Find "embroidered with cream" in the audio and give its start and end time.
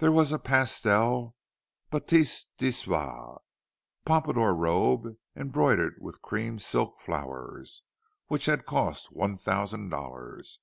5.34-6.58